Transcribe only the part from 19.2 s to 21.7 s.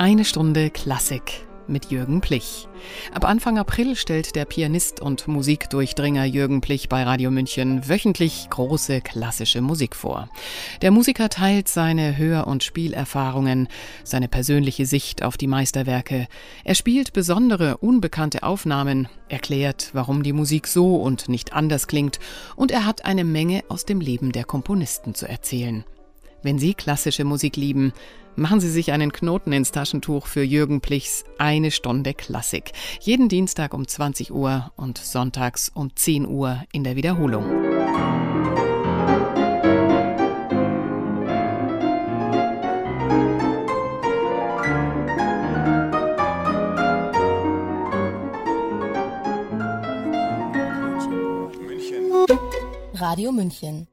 erklärt, warum die Musik so und nicht